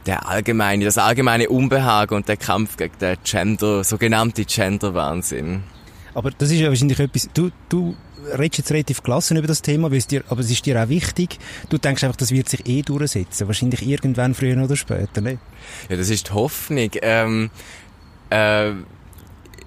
der 0.06 0.28
allgemeine, 0.28 0.84
das 0.84 0.98
allgemeine 0.98 1.48
Unbehagen 1.48 2.14
und 2.14 2.28
der 2.28 2.36
Kampf 2.36 2.76
gegen 2.76 2.98
den 2.98 3.16
Gender, 3.24 3.84
sogenannte 3.84 4.44
Gender-Wahnsinn. 4.44 5.62
Aber 6.14 6.30
das 6.30 6.50
ist 6.50 6.60
ja 6.60 6.68
wahrscheinlich 6.68 7.00
etwas, 7.00 7.28
du, 7.34 7.50
du 7.68 7.96
redest 8.38 8.58
jetzt 8.58 8.70
relativ 8.70 9.02
gelassen 9.02 9.36
über 9.36 9.46
das 9.46 9.62
Thema, 9.62 9.90
dir, 9.90 10.24
aber 10.28 10.40
es 10.40 10.50
ist 10.50 10.64
dir 10.66 10.82
auch 10.82 10.88
wichtig. 10.88 11.38
Du 11.68 11.78
denkst 11.78 12.04
einfach, 12.04 12.16
das 12.16 12.30
wird 12.30 12.48
sich 12.48 12.66
eh 12.66 12.82
durchsetzen. 12.82 13.46
Wahrscheinlich 13.46 13.86
irgendwann 13.86 14.34
früher 14.34 14.62
oder 14.62 14.76
später, 14.76 15.20
ne? 15.20 15.38
Ja, 15.88 15.96
das 15.96 16.08
ist 16.10 16.28
die 16.28 16.32
Hoffnung. 16.32 16.90
Ähm, 17.02 17.50
äh, 18.30 18.70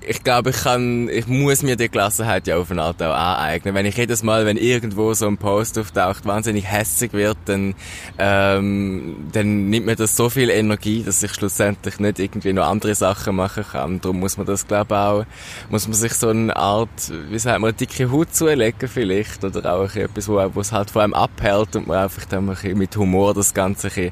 ich 0.08 0.24
glaube, 0.24 0.52
ich 0.52 0.58
kann, 0.64 1.10
ich 1.10 1.28
muss 1.28 1.64
mir 1.64 1.76
die 1.76 1.90
Gelassenheit 1.90 2.48
ja 2.48 2.58
auf 2.58 2.72
eine 2.72 2.82
Art 2.82 3.02
auch 3.04 3.14
aneignen. 3.14 3.76
Wenn 3.76 3.86
ich 3.86 3.98
jedes 3.98 4.24
Mal, 4.24 4.46
wenn 4.46 4.56
irgendwo 4.56 5.14
so 5.14 5.28
ein 5.28 5.38
Post 5.38 5.78
auftaucht, 5.78 6.26
wahnsinnig 6.26 6.66
hässig 6.72 7.12
wird, 7.12 7.38
dann, 7.46 7.76
ähm, 8.18 9.28
dann 9.34 9.70
nimmt 9.70 9.86
mir 9.86 9.96
das 9.98 10.16
so 10.16 10.30
viel 10.30 10.50
Energie, 10.50 11.04
dass 11.04 11.22
ich 11.24 11.34
schlussendlich 11.34 12.00
nicht 12.00 12.20
irgendwie 12.20 12.54
noch 12.54 12.68
andere 12.68 12.96
Sachen 12.96 13.36
machen 13.36 13.66
kann. 13.70 14.00
Darum 14.00 14.22
muss 14.22 14.38
man 14.38 14.46
das, 14.46 14.66
glaube 14.66 14.96
ich, 14.96 14.98
auch, 14.98 15.26
muss 15.70 15.88
man 15.88 15.96
sich 15.96 16.14
so 16.14 16.30
eine 16.30 16.56
Art, 16.56 17.12
wie 17.30 17.40
sagt 17.40 17.60
man, 17.60 17.76
dicke 17.76 18.10
Haut 18.10 18.34
zulegen 18.34 18.88
vielleicht, 18.88 19.44
oder 19.44 19.74
auch 19.74 19.94
etwas, 19.94 20.30
wo, 20.30 20.40
es 20.40 20.72
halt 20.72 20.90
vor 20.90 21.02
allem 21.02 21.14
abhält 21.14 21.76
und 21.76 21.88
man 21.88 21.98
einfach 21.98 22.26
dann 22.26 22.46
mit 22.46 22.96
Humor 22.96 23.34
das 23.34 23.54
Ganze 23.54 23.90
ein 23.96 24.12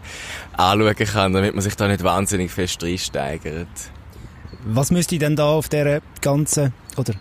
anschauen 0.58 0.96
kann, 0.96 1.34
damit 1.34 1.56
man 1.56 1.62
sich 1.62 1.76
da 1.76 1.88
nicht 1.88 2.04
wahnsinnig 2.04 2.52
fest 2.52 2.84
reinsteigert. 2.84 3.95
Was 4.64 4.92
müsste 4.92 5.18
denn 5.18 5.36
da 5.36 5.50
auf 5.50 5.70
der 5.70 6.02
ganzen, 6.22 6.74
oder 6.98 7.14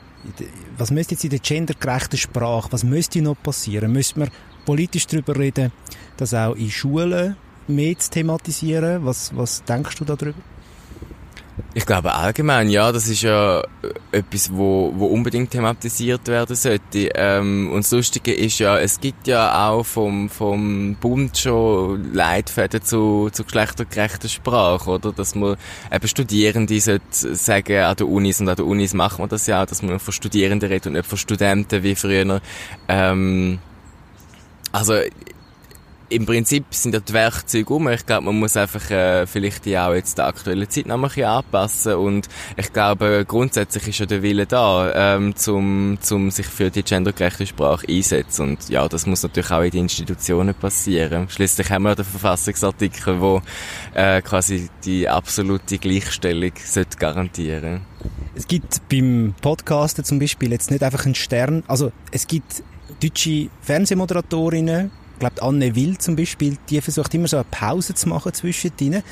was 0.79 0.91
müsste 0.91 1.15
jetzt 1.15 1.25
in 1.25 1.31
der 1.31 1.39
gendergerechten 1.39 2.19
Sprache, 2.19 2.73
was 2.73 2.85
müsste 2.85 3.23
noch 3.23 3.37
passieren? 3.43 3.93
Müsste 3.93 4.21
man 4.21 4.31
politisch 4.65 5.07
darüber 5.07 5.37
reden, 5.37 5.73
das 6.17 6.35
auch 6.35 6.55
in 6.55 6.71
Schulen 6.71 7.37
mehr 7.67 7.99
zu 7.99 8.11
thematisieren? 8.11 9.05
Was, 9.05 9.37
was 9.37 9.65
denkst 9.65 9.97
du 9.97 10.05
darüber? 10.05 10.39
Ich 11.73 11.87
glaube 11.87 12.15
allgemein, 12.15 12.69
ja, 12.69 12.91
das 12.91 13.09
ist 13.09 13.23
ja 13.23 13.61
äh, 13.61 13.65
etwas, 14.19 14.53
wo, 14.53 14.93
wo 14.97 15.07
unbedingt 15.07 15.51
thematisiert 15.51 16.27
werden 16.27 16.57
sollte. 16.57 17.11
Ähm, 17.15 17.71
und 17.73 17.85
das 17.85 17.93
Lustige 17.93 18.33
ist 18.33 18.59
ja, 18.59 18.79
es 18.79 19.01
gibt 19.01 19.27
ja 19.29 19.69
auch 19.69 19.85
vom, 19.85 20.29
vom 20.29 20.97
Bund 20.97 21.39
schon 21.39 22.13
Leitfäden 22.13 22.83
zu, 22.83 23.29
zu 23.31 23.45
geschlechtergerechter 23.45 24.29
Sprache, 24.29 24.91
oder? 24.91 25.13
Dass 25.13 25.35
man 25.35 25.57
eben 25.93 26.09
Studierende 26.09 26.81
sollte 26.81 27.35
sagen, 27.35 27.79
an 27.79 27.97
der 27.97 28.09
Unis 28.09 28.41
und 28.41 28.49
an 28.49 28.57
der 28.57 28.67
Unis 28.67 28.95
machen 28.95 29.25
wir 29.25 29.29
das 29.29 29.47
ja 29.47 29.63
auch, 29.63 29.67
dass 29.67 29.83
man 29.83 30.01
von 30.01 30.13
Studierenden 30.13 30.69
redet 30.69 30.89
und 30.89 30.93
nicht 30.95 31.07
von 31.07 31.19
Studenten 31.19 31.83
wie 31.85 31.95
früher. 31.95 32.41
Ähm, 32.89 33.59
also 34.73 34.95
im 36.09 36.27
Prinzip 36.27 36.67
sind 36.71 36.95
ja 36.95 37.01
die 37.01 37.13
Werkzeuge 37.13 37.73
um. 37.73 37.89
Ich 37.89 38.05
glaube, 38.07 38.27
man 38.27 38.39
muss 38.39 38.57
einfach 38.57 38.91
äh, 38.91 39.27
vielleicht 39.27 39.65
die 39.65 39.79
auch 39.79 39.95
jetzt 39.95 40.19
der 40.19 40.27
aktuellen 40.27 40.69
Zeit 40.69 40.87
noch 40.87 40.97
ein 40.97 41.03
bisschen 41.03 41.25
anpassen 41.25 41.95
und 41.95 42.29
ich 42.57 42.73
glaube, 42.73 43.25
grundsätzlich 43.27 43.89
ist 43.89 44.01
ja 44.01 44.07
der 44.07 44.23
Wille 44.23 44.47
da, 44.47 45.17
ähm, 45.17 45.35
zum, 45.37 45.99
zum 46.01 46.31
sich 46.31 46.47
für 46.47 46.71
die 46.71 46.83
gendergerechte 46.83 47.47
Sprache 47.47 47.87
einsetzen 47.89 48.43
und 48.43 48.69
ja, 48.69 48.87
das 48.89 49.07
muss 49.07 49.23
natürlich 49.23 49.51
auch 49.51 49.63
in 49.63 49.71
den 49.71 49.83
Institutionen 49.83 50.55
passieren. 50.55 51.29
Schließlich 51.29 51.71
haben 51.71 51.85
wir 51.85 51.91
ja 51.91 51.95
den 51.97 52.05
Verfassungsartikel, 52.05 53.21
wo 53.21 53.43
äh, 53.95 54.23
quasi 54.23 54.69
die 54.85 55.09
absolute 55.09 55.79
Gleichstellung 55.79 56.53
sollte 56.65 56.99
garantieren. 56.99 57.83
Es 58.35 58.47
gibt 58.47 58.89
beim 58.89 59.35
Podcasten 59.41 60.05
zum 60.05 60.19
Beispiel 60.19 60.53
jetzt 60.53 60.71
nicht 60.71 60.83
einfach 60.83 61.07
einen 61.07 61.15
Stern, 61.15 61.63
also 61.67 61.93
es 62.11 62.27
gibt 62.27 62.63
deutsche 63.03 63.49
Fernsehmoderatorinnen, 63.63 64.91
glaube, 65.19 65.43
Anne 65.43 65.75
Will 65.75 65.99
zum 65.99 66.17
Beispiel, 66.17 66.57
die 66.69 66.81
versucht 66.81 67.15
immer 67.15 67.29
so 67.29 67.37
eine 67.37 67.47
Pause 67.51 67.95
zu 67.95 68.09
machen 68.09 68.33
zwischen 68.33 68.73
ihnen. 68.81 69.03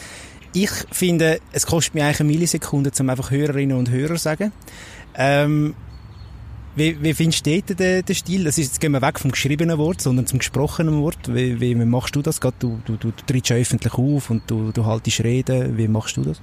Ich 0.54 0.71
finde, 0.90 1.40
es 1.52 1.66
kostet 1.66 1.94
mir 1.94 2.04
eigentlich 2.04 2.21
eine 2.21 2.30
Millisekunde, 2.30 2.90
um 2.99 3.09
einfach 3.09 3.30
Hörerinnen 3.30 3.76
und 3.76 3.90
Hörer 3.90 4.16
zu 4.16 4.23
sagen. 4.23 4.52
Ähm, 5.14 5.75
wie, 6.75 7.02
wie 7.02 7.12
findest 7.12 7.47
du 7.47 7.62
den, 7.62 8.04
den 8.04 8.14
Stil? 8.14 8.44
Das 8.44 8.56
ist, 8.59 8.66
jetzt 8.68 8.80
gehen 8.80 8.92
wir 8.92 9.02
weg 9.02 9.18
vom 9.18 9.30
geschriebenen 9.30 9.76
Wort, 9.78 10.00
sondern 10.00 10.26
zum 10.26 10.38
gesprochenen 10.38 11.00
Wort. 11.02 11.28
Wie, 11.28 11.61
wie, 11.61 11.78
wie 11.78 11.85
machst 11.85 12.16
du 12.16 12.23
das? 12.23 12.40
Du, 12.40 12.50
du, 12.59 12.78
du, 12.87 12.97
du 12.97 13.12
trittst 13.26 13.50
ja 13.50 13.56
öffentlich 13.56 13.94
auf 13.94 14.30
und 14.30 14.42
du, 14.47 14.73
du 14.73 14.87
haltest 14.87 15.21
Reden. 15.21 15.76
Wie 15.76 15.88
machst 15.88 16.16
du 16.16 16.23
das? 16.23 16.40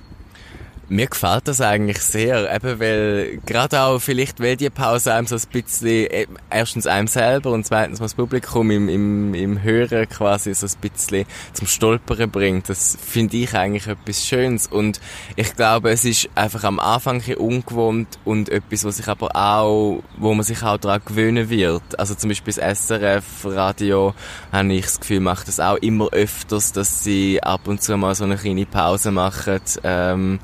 Mir 0.91 1.05
gefällt 1.05 1.48
das 1.48 1.62
eigentlich 1.62 2.00
sehr, 2.00 2.51
eben 2.53 2.79
weil, 2.79 3.39
gerade 3.46 3.81
auch 3.81 4.00
vielleicht, 4.00 4.39
weil 4.39 4.55
die 4.55 4.72
Pause 4.72 5.13
einem 5.13 5.27
so 5.27 5.36
ein 5.36 5.41
bisschen, 5.51 5.88
äh, 5.88 6.25
erstens 6.50 6.88
einem 6.88 7.08
selber 7.08 7.51
und 7.51 7.63
zweitens 7.63 8.00
das 8.00 8.15
Publikum 8.15 8.72
im, 8.72 8.89
im, 8.89 9.34
im 9.36 9.62
Hören 9.62 10.10
quasi 10.10 10.51
so 10.55 10.65
ein 10.65 10.74
bisschen 10.81 11.25
zum 11.53 11.67
Stolpern 11.67 12.31
bringt. 12.31 12.69
Das 12.69 12.98
finde 13.00 13.38
ich 13.38 13.53
eigentlich 13.53 13.86
etwas 13.86 14.25
Schönes 14.25 14.65
und 14.65 15.00
ich 15.36 15.55
glaube, 15.55 15.91
es 15.91 16.05
ist 16.05 16.27
einfach 16.34 16.63
am 16.63 16.79
Anfang 16.79 17.22
ein 17.22 17.36
ungewohnt 17.36 18.08
und 18.25 18.50
etwas, 18.50 18.84
was 18.84 18.98
sich 18.98 19.08
aber 19.08 19.36
auch, 19.36 20.01
wo 20.17 20.34
man 20.34 20.43
sich 20.43 20.63
auch 20.63 20.77
daran 20.77 21.01
gewöhnen 21.05 21.50
wird. 21.51 22.00
Also 22.00 22.15
zum 22.15 22.29
Beispiel 22.29 22.53
das 22.53 22.88
SRF-Radio, 22.88 24.15
habe 24.51 24.74
ich 24.74 24.86
das 24.86 25.00
Gefühl, 25.00 25.19
macht 25.19 25.48
das 25.48 25.60
auch 25.60 25.77
immer 25.77 26.10
öfters, 26.12 26.72
dass 26.72 27.03
sie 27.03 27.43
ab 27.43 27.67
und 27.67 27.84
zu 27.84 27.96
mal 27.96 28.15
so 28.15 28.24
eine 28.24 28.38
kleine 28.38 28.65
Pause 28.65 29.12
machen, 29.12 29.62
ähm, 29.84 30.39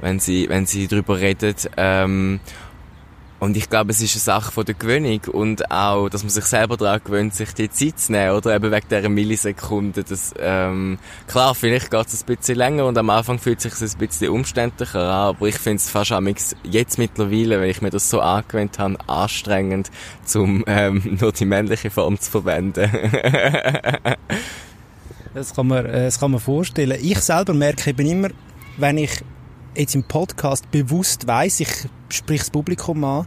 wenn 0.00 0.20
sie, 0.20 0.48
wenn 0.48 0.66
sie 0.66 0.86
darüber 0.88 1.18
redet. 1.18 1.70
Ähm, 1.76 2.40
und 3.40 3.56
ich 3.56 3.70
glaube, 3.70 3.92
es 3.92 4.02
ist 4.02 4.14
eine 4.14 4.20
Sache 4.20 4.50
von 4.50 4.64
der 4.64 4.74
Gewöhnung 4.74 5.20
und 5.30 5.70
auch, 5.70 6.08
dass 6.08 6.24
man 6.24 6.30
sich 6.30 6.44
selber 6.44 6.76
daran 6.76 7.00
gewöhnt, 7.04 7.34
sich 7.34 7.54
die 7.54 7.70
Zeit 7.70 8.00
zu 8.00 8.10
nehmen, 8.10 8.32
oder 8.32 8.56
eben 8.56 8.72
wegen 8.72 8.88
dieser 8.88 9.08
Millisekunde. 9.08 10.02
Das, 10.02 10.34
ähm, 10.40 10.98
klar, 11.28 11.54
vielleicht 11.54 11.92
geht 11.92 12.06
es 12.08 12.22
ein 12.22 12.36
bisschen 12.36 12.56
länger 12.56 12.86
und 12.86 12.98
am 12.98 13.10
Anfang 13.10 13.38
fühlt 13.38 13.64
es 13.64 13.78
sich 13.78 13.92
ein 13.94 13.98
bisschen 13.98 14.30
umständlicher 14.30 14.98
an, 14.98 15.36
aber 15.36 15.46
ich 15.46 15.56
finde 15.56 15.76
es 15.76 15.88
fast 15.88 16.12
jetzt 16.64 16.98
mittlerweile, 16.98 17.60
wenn 17.60 17.70
ich 17.70 17.80
mir 17.80 17.90
das 17.90 18.10
so 18.10 18.20
angewöhnt 18.20 18.80
habe, 18.80 18.96
anstrengend, 19.06 19.92
um 20.34 20.64
ähm, 20.66 21.18
nur 21.20 21.30
die 21.30 21.44
männliche 21.44 21.90
Form 21.90 22.18
zu 22.18 22.32
verwenden. 22.32 22.90
das, 25.34 25.54
kann 25.54 25.68
man, 25.68 25.86
äh, 25.86 26.06
das 26.06 26.18
kann 26.18 26.32
man 26.32 26.40
vorstellen. 26.40 26.98
Ich 27.00 27.20
selber 27.20 27.54
merke 27.54 27.90
eben 27.90 28.04
immer, 28.04 28.30
wenn 28.78 28.98
ich 28.98 29.22
jetzt 29.78 29.94
im 29.94 30.04
Podcast 30.04 30.70
bewusst 30.70 31.26
weiß, 31.26 31.60
ich 31.60 31.88
sprich 32.08 32.40
das 32.40 32.50
Publikum 32.50 33.04
an, 33.04 33.26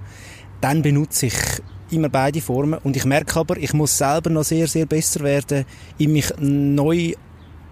dann 0.60 0.81
benutze 0.81 1.27
ich 1.27 1.36
immer 1.91 2.10
beide 2.10 2.41
Formen 2.41 2.79
und 2.84 2.96
ich 2.96 3.05
merke 3.05 3.39
aber, 3.39 3.58
ich 3.58 3.74
muss 3.74 3.98
selber 3.98 4.29
noch 4.29 4.43
sehr, 4.43 4.67
sehr 4.67 4.86
besser 4.86 5.22
werden, 5.22 5.65
in 5.98 6.13
mich 6.13 6.31
neu 6.39 7.13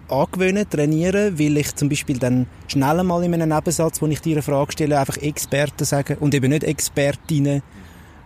angewöhnen, 0.08 0.68
trainieren, 0.68 1.38
weil 1.38 1.56
ich 1.56 1.74
zum 1.74 1.88
Beispiel 1.88 2.18
dann 2.18 2.46
schnell 2.66 3.02
mal 3.04 3.22
in 3.24 3.34
einem 3.34 3.48
Nebensatz, 3.48 4.02
wo 4.02 4.06
ich 4.06 4.20
dir 4.20 4.32
eine 4.32 4.42
Frage 4.42 4.72
stelle, 4.72 4.98
einfach 4.98 5.16
Experten 5.18 5.84
sagen 5.84 6.16
und 6.18 6.34
eben 6.34 6.50
nicht 6.50 6.64
Expertinnen 6.64 7.62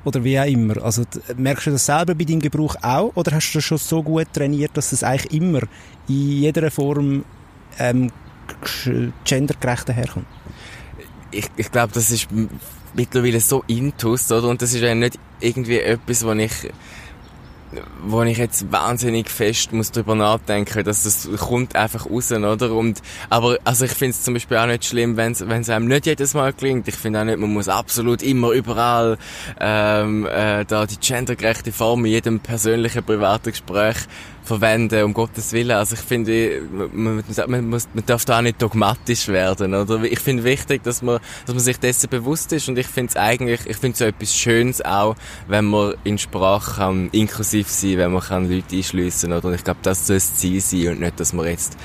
oder 0.05 0.25
wie 0.25 0.39
auch 0.39 0.47
immer. 0.47 0.83
Also 0.83 1.05
merkst 1.37 1.67
du 1.67 1.71
das 1.73 1.87
selber 1.87 2.15
bei 2.15 2.25
deinem 2.25 2.41
Gebrauch 2.41 2.77
auch 2.83 3.13
oder 3.15 3.33
hast 3.33 3.53
du 3.53 3.59
das 3.59 3.65
schon 3.65 3.79
so 3.79 4.03
gut 4.03 4.33
trainiert, 4.33 4.73
dass 4.75 4.93
es 4.93 5.03
eigentlich 5.03 5.33
immer 5.33 5.61
in 6.09 6.15
jeder 6.15 6.71
Form 6.71 7.25
ähm, 7.79 8.11
gendergerecht 9.25 9.89
herkommt? 9.89 10.27
Ich, 11.35 11.47
ich 11.57 11.71
glaube, 11.71 11.93
das 11.93 12.11
ist 12.11 12.29
mittlerweile 12.95 13.41
so 13.41 13.65
intus, 13.67 14.31
oder? 14.31 14.49
Und 14.49 14.63
das 14.63 14.73
ist 14.73 14.83
ja 14.83 14.95
nicht 14.95 15.19
irgendwie 15.41 15.79
etwas, 15.79 16.25
wo 16.25 16.33
ich 16.33 16.53
wo 18.03 18.23
ich 18.23 18.39
jetzt 18.39 18.71
wahnsinnig 18.71 19.29
fest 19.29 19.73
muss 19.73 19.91
drüber 19.91 20.15
nachdenken, 20.15 20.85
dass 20.85 21.03
das 21.03 21.29
kommt 21.41 21.75
einfach 21.77 22.09
raus, 22.09 22.31
oder? 22.33 22.73
Und, 22.73 23.01
aber, 23.31 23.59
also 23.65 23.85
ich 23.85 23.93
finde 23.93 24.11
es 24.11 24.23
zum 24.23 24.35
Beispiel 24.35 24.57
auch 24.57 24.67
nicht 24.67 24.85
schlimm, 24.85 25.17
wenn 25.17 25.33
es 25.33 25.71
einem 25.71 25.87
nicht 25.87 26.07
jedes 26.07 26.35
Mal 26.35 26.53
klingt. 26.53 26.89
Ich 26.89 26.97
finde 26.97 27.21
auch 27.21 27.25
nicht, 27.25 27.39
man 27.39 27.53
muss 27.53 27.69
absolut 27.69 28.23
immer 28.23 28.51
überall 28.51 29.19
ähm, 29.61 30.27
äh, 30.27 30.65
da 30.65 30.87
die 30.87 30.99
gendergerechte 31.01 31.73
Form 31.73 32.05
in 32.05 32.13
jedem 32.13 32.41
persönlichen 32.41 33.03
privaten 33.03 33.51
Gespräch 33.51 33.97
verwenden, 34.45 35.03
um 35.05 35.15
Gottes 35.15 35.53
Willen. 35.53 35.73
Also 35.73 35.95
ich 35.95 36.01
finde, 36.01 36.63
man, 36.71 37.25
man, 37.49 37.69
muss, 37.69 37.89
man 37.93 38.07
darf 38.07 38.25
da 38.25 38.39
auch 38.39 38.43
nicht 38.43 38.61
dogmatisch 38.61 39.29
werden, 39.29 39.75
oder? 39.75 40.03
Ich 40.05 40.21
finde 40.21 40.45
wichtig, 40.45 40.83
dass 40.83 41.03
man, 41.03 41.19
dass 41.47 41.55
man 41.55 41.65
sich 41.65 41.79
dessen 41.79 42.11
bewusst 42.11 42.53
ist 42.53 42.69
und 42.69 42.79
ich 42.79 42.87
finde 42.87 43.11
es 43.11 43.17
eigentlich, 43.17 43.61
ich 43.67 43.77
finde 43.77 43.97
so 43.97 44.05
etwas 44.05 44.37
Schönes 44.37 44.85
auch, 44.85 45.17
wenn 45.49 45.65
man 45.65 45.95
in 46.05 46.19
Sprache 46.19 46.77
kann 46.77 47.09
inklusiv 47.13 47.69
sein, 47.69 47.99
wenn 47.99 48.13
man 48.13 48.23
kann 48.23 48.51
Leute 48.51 48.77
einschliessen, 48.77 49.33
oder? 49.33 49.49
Und 49.49 49.55
ich 49.55 49.65
glaube, 49.65 49.81
das 49.83 50.07
soll 50.07 50.17
das 50.17 50.37
Ziel 50.37 50.61
sein 50.61 50.89
und 50.89 51.01
nicht, 51.01 51.19
dass 51.19 51.33
man 51.33 51.47
jetzt 51.47 51.77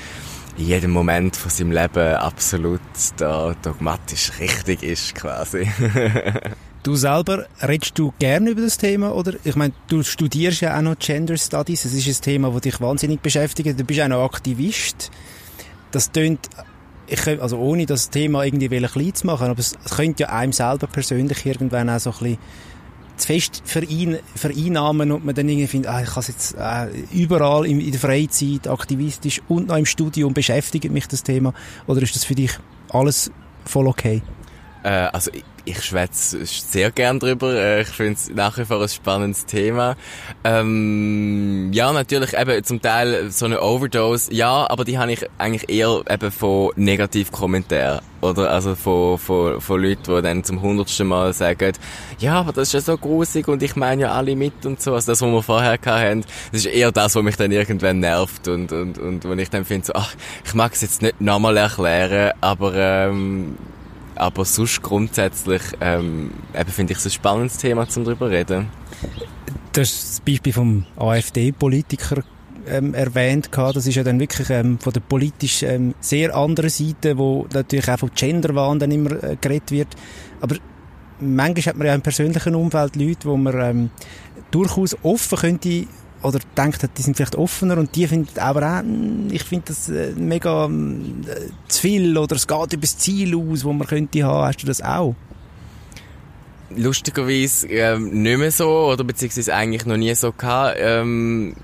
in 0.58 0.66
jedem 0.66 0.90
Moment 0.90 1.36
von 1.36 1.50
seinem 1.50 1.72
Leben 1.72 2.14
absolut 2.16 2.80
da 3.16 3.54
dogmatisch 3.62 4.32
richtig 4.38 4.82
ist, 4.82 5.14
quasi. 5.14 5.70
Du 6.82 6.96
selber, 6.96 7.44
redest 7.60 7.98
du 7.98 8.14
gerne 8.18 8.50
über 8.50 8.62
das 8.62 8.78
Thema? 8.78 9.14
Oder, 9.14 9.34
ich 9.44 9.54
meine, 9.54 9.74
du 9.88 10.02
studierst 10.02 10.62
ja 10.62 10.78
auch 10.78 10.82
noch 10.82 10.98
Gender 10.98 11.36
Studies. 11.36 11.82
Das 11.82 11.92
ist 11.92 12.08
ein 12.08 12.22
Thema, 12.22 12.50
das 12.52 12.62
dich 12.62 12.80
wahnsinnig 12.80 13.20
beschäftigt. 13.20 13.78
Du 13.78 13.84
bist 13.84 14.00
auch 14.00 14.08
noch 14.08 14.24
Aktivist. 14.24 15.10
Das 15.90 16.10
tönt, 16.10 16.48
ich, 17.06 17.26
also 17.26 17.58
ohne 17.58 17.84
das 17.84 18.08
Thema 18.08 18.44
irgendwie 18.44 18.68
klein 18.68 19.14
zu 19.14 19.26
machen, 19.26 19.48
aber 19.48 19.60
es 19.60 19.74
könnte 19.94 20.22
ja 20.22 20.28
einem 20.30 20.52
selber 20.52 20.86
persönlich 20.86 21.44
irgendwann 21.44 21.90
auch 21.90 22.00
so 22.00 22.12
ein 22.12 22.18
bisschen 22.18 22.38
zu 23.18 23.26
fest 23.26 23.62
verein, 23.66 24.18
vereinnahmen 24.34 25.12
und 25.12 25.26
man 25.26 25.34
dann 25.34 25.48
irgendwie 25.50 25.66
findet, 25.66 25.90
ah, 25.90 26.02
ich 26.02 26.08
kann 26.08 26.24
jetzt 26.26 26.54
äh, 26.58 26.88
überall 27.12 27.66
in, 27.66 27.80
in 27.80 27.90
der 27.90 28.00
Freizeit 28.00 28.66
aktivistisch 28.68 29.42
und 29.48 29.68
noch 29.68 29.76
im 29.76 29.84
Studium 29.84 30.32
beschäftigt 30.32 30.90
mich 30.90 31.06
das 31.08 31.22
Thema. 31.22 31.52
Oder 31.86 32.00
ist 32.00 32.16
das 32.16 32.24
für 32.24 32.34
dich 32.34 32.52
alles 32.88 33.30
voll 33.66 33.86
okay? 33.86 34.22
Äh, 34.82 34.88
also 34.88 35.30
ich, 35.32 35.44
ich 35.64 35.84
schwätze 35.84 36.44
sehr 36.44 36.90
gern 36.90 37.18
drüber. 37.18 37.54
Äh, 37.54 37.82
ich 37.82 37.88
finde 37.88 38.14
es 38.14 38.30
nach 38.30 38.56
wie 38.58 38.64
vor 38.64 38.80
ein 38.80 38.88
spannendes 38.88 39.46
Thema. 39.46 39.96
Ähm, 40.44 41.70
ja, 41.72 41.92
natürlich 41.92 42.36
eben 42.36 42.64
zum 42.64 42.80
Teil 42.80 43.30
so 43.30 43.46
eine 43.46 43.62
Overdose. 43.62 44.32
Ja, 44.32 44.68
aber 44.70 44.84
die 44.84 44.98
habe 44.98 45.12
ich 45.12 45.26
eigentlich 45.38 45.68
eher 45.68 46.02
eben 46.08 46.30
von 46.30 46.70
Negativkommentaren. 46.76 48.00
Oder 48.22 48.50
also 48.50 48.74
von, 48.74 49.16
von, 49.16 49.60
von 49.60 49.82
Leuten, 49.82 50.14
die 50.14 50.22
dann 50.22 50.44
zum 50.44 50.60
hundertsten 50.60 51.06
Mal 51.06 51.32
sagen, 51.32 51.72
ja, 52.18 52.40
aber 52.40 52.52
das 52.52 52.68
ist 52.68 52.74
ja 52.74 52.80
so 52.80 52.98
grusig 52.98 53.48
und 53.48 53.62
ich 53.62 53.76
meine 53.76 54.02
ja 54.02 54.12
alle 54.12 54.36
mit 54.36 54.66
und 54.66 54.80
so. 54.80 54.94
Also 54.94 55.12
das, 55.12 55.22
was 55.22 55.30
wir 55.30 55.42
vorher 55.42 55.72
hatten, 55.72 56.24
das 56.52 56.64
ist 56.64 56.66
eher 56.66 56.92
das, 56.92 57.14
was 57.14 57.22
mich 57.22 57.36
dann 57.36 57.50
irgendwann 57.50 58.00
nervt 58.00 58.46
und, 58.46 58.72
und, 58.72 58.98
und 58.98 59.24
wo 59.24 59.32
ich 59.32 59.48
dann 59.48 59.64
finde, 59.64 59.86
so, 59.86 59.94
ach, 59.94 60.14
ich 60.44 60.52
mag 60.52 60.74
es 60.74 60.82
jetzt 60.82 61.00
nicht 61.00 61.18
nochmal 61.20 61.56
erklären, 61.56 62.32
aber 62.42 62.74
ähm, 62.74 63.56
aber 64.20 64.44
sonst 64.44 64.82
grundsätzlich 64.82 65.62
ähm, 65.80 66.30
finde 66.68 66.92
ich 66.92 66.98
es 66.98 67.06
ein 67.06 67.10
spannendes 67.10 67.56
Thema, 67.56 67.88
zum 67.88 68.04
darüber 68.04 68.30
reden. 68.30 68.68
Du 69.72 69.80
hast 69.80 70.02
das 70.02 70.20
Beispiel 70.20 70.52
vom 70.52 70.84
AfD-Politiker 70.96 72.22
ähm, 72.66 72.92
erwähnt 72.92 73.50
Das 73.52 73.86
ist 73.86 73.94
ja 73.94 74.02
dann 74.02 74.20
wirklich 74.20 74.50
ähm, 74.50 74.78
von 74.78 74.92
der 74.92 75.00
politisch 75.00 75.62
ähm, 75.62 75.94
sehr 76.00 76.36
anderen 76.36 76.70
Seite, 76.70 77.16
wo 77.16 77.46
natürlich 77.52 77.88
auch 77.88 77.98
von 77.98 78.10
Genderwahn 78.14 78.78
dann 78.78 78.90
immer 78.90 79.22
äh, 79.22 79.36
geredet 79.40 79.70
wird. 79.70 79.88
Aber 80.40 80.56
manchmal 81.18 81.64
hat 81.64 81.76
man 81.76 81.86
ja 81.86 81.94
im 81.94 82.02
persönlichen 82.02 82.54
Umfeld 82.54 82.96
Leute, 82.96 83.28
wo 83.28 83.36
man 83.36 83.60
ähm, 83.60 83.90
durchaus 84.50 84.96
offen 85.02 85.38
könnte 85.38 85.86
oder 86.22 86.38
denkt, 86.56 86.86
die 86.96 87.02
sind 87.02 87.16
vielleicht 87.16 87.36
offener 87.36 87.78
und 87.78 87.94
die 87.96 88.06
finden 88.06 88.38
aber 88.38 88.62
auch, 88.62 88.80
hm, 88.80 89.28
ich 89.30 89.42
finde 89.44 89.66
das 89.68 89.88
äh, 89.88 90.12
mega 90.16 90.66
äh, 90.66 90.68
zu 91.68 91.80
viel 91.80 92.16
oder 92.16 92.36
es 92.36 92.46
geht 92.46 92.72
über 92.72 92.82
das 92.82 92.98
Ziel 92.98 93.36
aus, 93.36 93.64
wo 93.64 93.72
man 93.72 93.86
könnte 93.86 94.22
haben. 94.24 94.46
Hast 94.46 94.62
du 94.62 94.66
das 94.66 94.82
auch? 94.82 95.14
Lustigerweise 96.76 97.66
ähm, 97.68 98.22
nicht 98.22 98.38
mehr 98.38 98.52
so 98.52 98.68
oder 98.68 99.02
beziehungsweise 99.02 99.54
eigentlich 99.54 99.86
noch 99.86 99.96
nie 99.96 100.14
so 100.14 100.32
gehabt. 100.32 100.76
Ähm, 100.78 101.56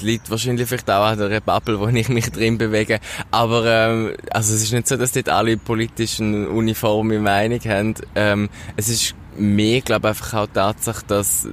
liegt 0.00 0.30
wahrscheinlich 0.30 0.68
vielleicht 0.68 0.90
auch 0.90 1.04
an 1.04 1.18
der 1.18 1.40
Bubble, 1.40 1.80
wo 1.80 1.88
ich 1.88 2.08
mich 2.08 2.30
drin 2.30 2.58
bewege. 2.58 3.00
Aber 3.30 3.64
ähm, 3.66 4.14
also 4.30 4.54
es 4.54 4.62
ist 4.62 4.72
nicht 4.72 4.88
so, 4.88 4.96
dass 4.96 5.12
dort 5.12 5.28
alle 5.28 5.56
politischen 5.56 6.46
uniforme 6.46 7.18
Meinung 7.18 7.60
haben. 7.60 7.94
Ähm, 8.14 8.48
es 8.76 8.88
ist 8.88 9.14
mehr, 9.36 9.80
glaube 9.80 10.08
ich, 10.08 10.10
einfach 10.10 10.34
auch 10.34 10.46
Tatsache, 10.48 11.04
dass 11.06 11.48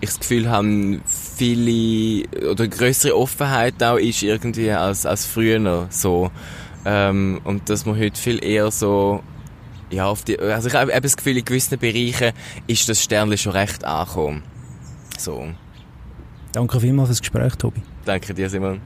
ich 0.00 0.08
das 0.08 0.20
Gefühl 0.20 0.48
habe, 0.48 1.00
viele 1.06 2.26
oder 2.50 2.66
größere 2.68 3.16
Offenheit 3.16 3.82
auch 3.82 3.96
ist 3.96 4.22
irgendwie 4.22 4.70
als, 4.70 5.06
als 5.06 5.26
früher 5.26 5.86
so. 5.90 6.30
Ähm, 6.84 7.40
und 7.44 7.68
dass 7.68 7.84
man 7.84 7.98
heute 7.98 8.18
viel 8.18 8.42
eher 8.42 8.70
so, 8.70 9.22
ja, 9.90 10.06
auf 10.06 10.24
die, 10.24 10.38
also 10.38 10.68
ich 10.68 10.74
habe 10.74 11.00
das 11.00 11.16
Gefühl, 11.16 11.36
in 11.36 11.44
gewissen 11.44 11.78
Bereichen 11.78 12.32
ist 12.66 12.88
das 12.88 13.02
Sternchen 13.02 13.38
schon 13.38 13.52
recht 13.52 13.84
angekommen. 13.84 14.42
So. 15.18 15.48
Danke 16.52 16.80
vielmals 16.80 17.08
fürs 17.08 17.20
Gespräch, 17.20 17.54
Tobi. 17.56 17.82
Danke 18.04 18.34
dir, 18.34 18.48
Simon. 18.48 18.80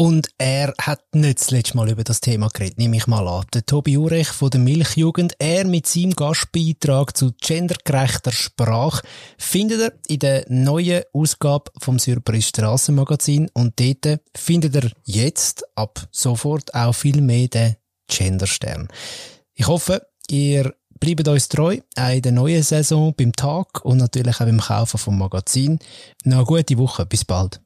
Und 0.00 0.30
er 0.38 0.72
hat 0.80 1.14
nicht 1.14 1.40
das 1.40 1.50
letzte 1.50 1.76
Mal 1.76 1.90
über 1.90 2.04
das 2.04 2.22
Thema 2.22 2.48
geredet, 2.48 2.78
nehme 2.78 2.96
ich 2.96 3.06
mal 3.06 3.28
an. 3.28 3.44
Der 3.52 3.66
Tobi 3.66 3.98
Urech 3.98 4.28
von 4.28 4.48
der 4.48 4.58
Milchjugend, 4.58 5.34
er 5.38 5.66
mit 5.66 5.86
seinem 5.86 6.12
Gastbeitrag 6.12 7.14
zu 7.14 7.32
gendergerechter 7.38 8.32
Sprache 8.32 9.06
findet 9.36 9.80
er 9.82 9.92
in 10.08 10.18
der 10.20 10.46
neuen 10.48 11.02
Ausgabe 11.12 11.70
vom 11.76 11.98
Surprise 11.98 12.48
Strassenmagazin 12.48 13.50
und 13.52 13.78
dort 13.78 14.22
findet 14.34 14.74
er 14.74 14.90
jetzt 15.04 15.64
ab 15.76 16.08
sofort 16.10 16.74
auch 16.74 16.94
viel 16.94 17.20
mehr 17.20 17.48
den 17.48 17.76
Genderstern. 18.08 18.88
Ich 19.52 19.66
hoffe, 19.66 20.06
ihr 20.30 20.72
bleibt 20.98 21.28
uns 21.28 21.50
treu, 21.50 21.76
auch 21.98 22.08
in 22.08 22.22
der 22.22 22.32
neuen 22.32 22.62
Saison 22.62 23.12
beim 23.14 23.34
Tag 23.34 23.84
und 23.84 23.98
natürlich 23.98 24.36
auch 24.36 24.46
beim 24.46 24.60
Kaufen 24.60 24.96
vom 24.96 25.18
Magazin. 25.18 25.78
Noch 26.24 26.38
eine 26.38 26.46
gute 26.46 26.78
Woche, 26.78 27.04
bis 27.04 27.26
bald. 27.26 27.60